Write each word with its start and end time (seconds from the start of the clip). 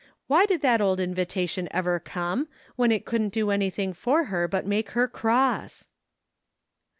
Why 0.25 0.47
did 0.47 0.61
that 0.61 0.81
old 0.81 0.99
invitation 0.99 1.67
ever 1.69 1.99
come, 1.99 2.47
when 2.75 2.91
it 2.91 3.05
couldn't 3.05 3.29
do 3.35 3.51
anything 3.51 3.93
for 3.93 4.23
her 4.23 4.47
but 4.47 4.65
make 4.65 4.89
her 4.97 5.07
cross 5.07 5.85